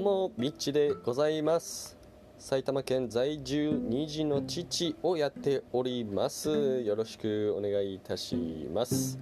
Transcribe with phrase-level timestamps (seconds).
[0.00, 1.94] どうもミッチでございます。
[2.38, 6.80] 埼玉県在住2児の父をやっております。
[6.80, 9.18] よろしくお願いいたします。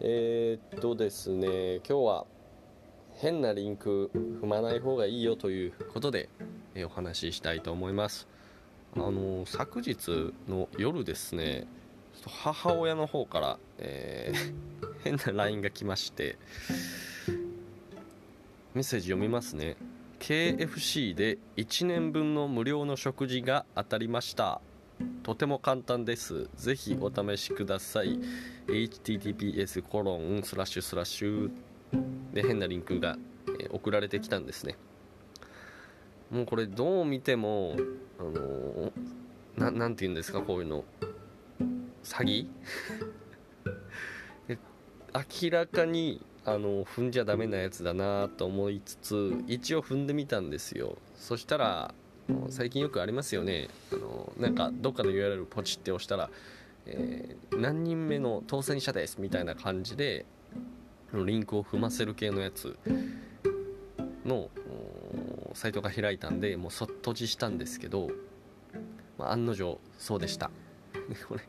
[0.00, 2.26] えー、っとですね今日は
[3.16, 6.30] 変なリンク踏まない方がいいよということで、
[6.74, 8.28] えお話ししたいと思います。
[8.96, 11.66] あの昨日の夜ですね
[12.26, 16.38] 母親の方から、えー、 変な LINE が来まして
[18.72, 19.76] メッセージ読みますね。
[20.20, 24.60] KFC で1年分の無料の食事が当たりました。
[25.24, 26.48] とても簡単です。
[26.54, 28.20] ぜひお試しください。
[28.68, 31.50] https コロンスラッシュスラッシュ。
[32.32, 33.18] で変なリンクが、
[33.70, 34.76] 送られてきたんですね。
[36.30, 37.74] もうこれどう見ても
[38.20, 40.42] あのー、なんて言うんですか？
[40.42, 40.84] こういうの。
[42.04, 42.46] 詐欺？
[45.42, 50.96] 明らかにあの踏んじゃダメなやつだなと思いつつ一応踏んでみたんですよ。
[51.14, 51.94] そしたら
[52.48, 53.68] 最近よくありますよね。
[53.92, 56.30] あのなんかどっかの URL ポチって押したら、
[56.86, 60.24] えー、何人目の当選者ですみたいな感じで
[61.12, 62.76] リンクを踏ませる系のやつ
[64.24, 64.48] の
[65.54, 68.08] サイトが開いたんでもうそっとじしたんですけど、
[69.18, 70.50] まあ、案の定そうでした。
[71.28, 71.42] これ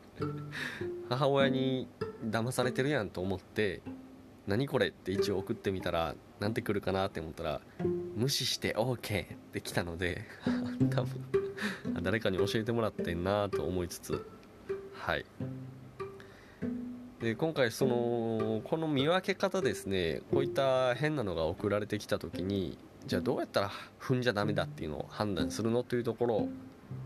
[1.08, 1.88] 母親に
[2.24, 3.80] 騙されてるやんと思って
[4.46, 4.88] 何これ？
[4.88, 7.08] って一応送ってみたらなんて来るかな？
[7.08, 7.60] って思ったら
[8.16, 10.22] 無視して OK って来たので
[10.90, 14.26] 多分誰かに教えてもらってんなと思いつつ
[14.94, 15.24] はい。
[17.20, 26.48] で今回そのこの見分け方ですねこういった変なのが送られてきた時にじゃあどうやったら踏んじゃダメだっていうのを判断するのというところを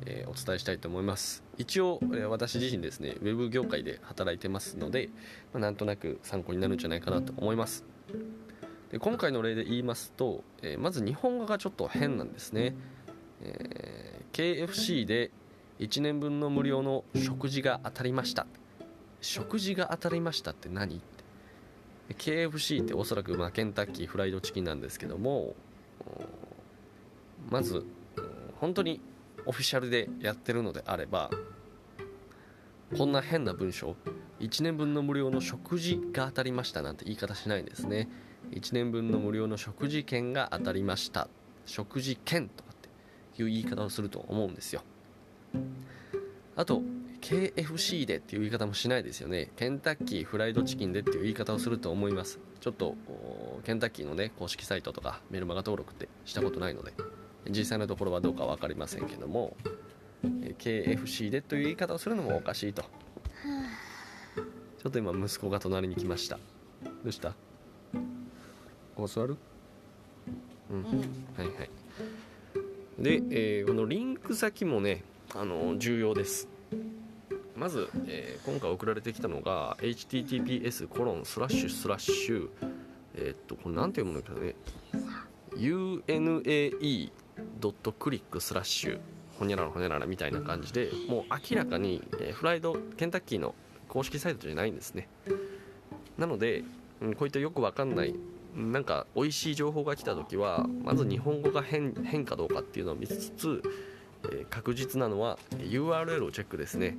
[0.06, 1.42] えー、お伝えしたいと思います。
[1.58, 5.10] 一応、えー、私自身ですねウェブ業界で働いてますので、
[5.52, 7.84] まあ、なんとなく参考になるんじゃないかなと思います。
[8.90, 12.74] で今回の例で言いますと、えー、まず日本語がちょっと変なんですね、
[13.40, 15.30] え KFC で
[15.80, 18.46] 1年分の無料の食事が当たりました。
[19.20, 20.96] 食事が当たりましたって何？
[20.96, 25.54] って KFC っておそらくまあケンタッキーフライドチキンなんですけども
[27.50, 27.84] まず
[28.60, 29.00] 本当に
[29.46, 31.30] オフィシャルでやってるのであれば
[32.96, 33.96] こんな変な文章
[34.40, 38.08] 1年分の無料の食事が当たりましたなんて言い方しないんですね。
[38.52, 41.28] 1年分の無料の食事券が当たりました。
[41.64, 44.82] 食事券とかっていう言い方をすると思うんですよ。
[46.54, 46.82] あと
[47.20, 49.50] KFC でっていう言い方もしないですよね。
[49.56, 52.38] ケンタッキーフライドチキンでっていう言い方をすると思います。
[52.60, 52.94] ちょっと
[53.64, 56.92] ケンタッキーのね公式サイトとかメルマガ登録ってしたことないので。
[57.50, 59.56] 実際のところはどうか分かりませんけども
[60.58, 62.82] KFC でという言い方をするのもおかしいと。
[62.82, 66.36] ちょっと今息子が隣に来ました。
[66.36, 66.42] ど
[67.06, 67.30] うした？
[67.30, 67.36] こ
[69.02, 69.36] こ座る？
[70.70, 70.90] うん、は
[71.44, 71.70] いはい。
[72.98, 76.48] で、えー、このリンク先もねあの重要です。
[77.56, 82.48] まず、えー、今回送られてきたのが https コロンスラッシュスラッシュ。
[83.14, 84.54] えー、っとこれ何て読むんだけどね
[85.56, 87.10] UNAE
[87.60, 89.00] ドットクリックスラッシュ
[89.38, 93.54] ほにゃららほにゃららみたいな感じでもう明らかに、えフライドケンタッキーの
[93.88, 95.08] 公式サイトじゃないんですね。
[96.18, 96.64] なので、
[97.00, 98.14] うん、こういったよくわかんない
[98.54, 103.62] なんか美味しい情報が来た時はまず日本語が変変かどうかっていうのを見つつ、
[104.24, 106.96] えー、確実なのは URL をチェックですね。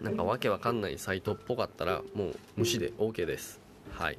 [0.00, 3.60] なんかわけわかんないサイトっぽかったらもう無視で OK です。
[3.92, 4.18] はい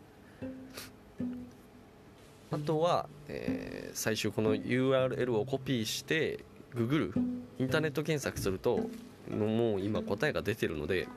[2.53, 6.39] あとは、えー、最終この URL をコピーして
[6.75, 7.11] Google
[7.57, 8.89] インターネット検索すると
[9.31, 11.07] もう今答えが出てるので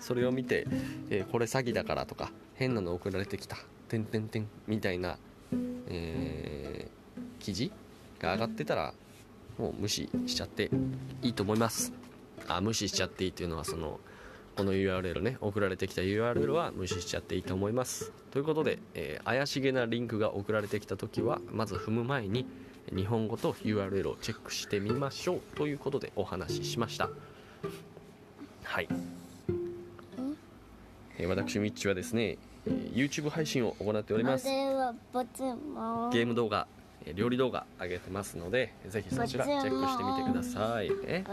[0.00, 0.66] それを見て、
[1.10, 3.58] えー、これ詐欺だからとか変なの送られてきた
[3.88, 5.18] 「てんてんてん」みたいな、
[5.88, 7.70] えー、記事
[8.18, 8.94] が上がってたら
[9.58, 10.70] もう無視しちゃって
[11.20, 11.92] いいと思います。
[12.48, 13.98] あ無視しちゃっていいっていうのはその
[14.56, 18.10] この URL ね送られてきた URL は無視しちゃっていいと思います。
[18.30, 22.46] ということで、えー、怪しげなリンクが送られてきた時はまず踏む前に
[22.94, 25.40] 日本語と URL をチェックしてみましょう。
[25.56, 27.10] ということでお話ししました。
[28.64, 28.88] はい、
[31.18, 31.24] え？
[31.24, 34.46] ー、私ミッチはですね YouTube 配信を行っております。
[34.46, 36.66] ゲーム動画
[37.14, 40.90] 料理動画上げてますのでぜひそちらチェックしてみてください。
[41.06, 41.24] え？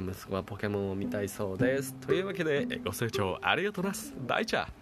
[0.00, 1.94] 息子はポケモンを見たいそうです。
[1.94, 4.14] というわけでご清聴ありがとうございます。
[4.26, 4.81] バイチャー